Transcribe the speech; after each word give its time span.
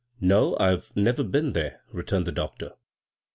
"No, 0.33 0.57
I've 0.59 0.91
never 0.95 1.21
been 1.23 1.53
there," 1.53 1.81
returned 1.93 2.25
the 2.25 2.31
doctor. 2.31 2.71